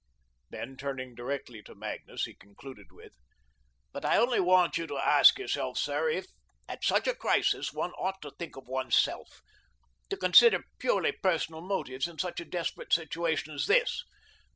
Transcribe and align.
Then, 0.49 0.77
turning 0.77 1.13
directly 1.13 1.61
to 1.61 1.75
Magnus, 1.75 2.25
he 2.25 2.33
concluded 2.33 2.91
with, 2.91 3.13
"But 3.93 4.03
I 4.03 4.17
only 4.17 4.39
want 4.39 4.75
you 4.79 4.87
to 4.87 4.97
ask 4.97 5.37
yourself, 5.37 5.77
sir, 5.77 6.09
if, 6.09 6.25
at 6.67 6.83
such 6.83 7.07
a 7.07 7.13
crisis, 7.13 7.71
one 7.71 7.91
ought 7.91 8.19
to 8.23 8.31
think 8.31 8.55
of 8.55 8.67
oneself, 8.67 9.43
to 10.09 10.17
consider 10.17 10.63
purely 10.79 11.11
personal 11.11 11.61
motives 11.61 12.07
in 12.07 12.17
such 12.17 12.39
a 12.39 12.45
desperate 12.45 12.91
situation 12.93 13.53
as 13.53 13.67
this? 13.67 14.03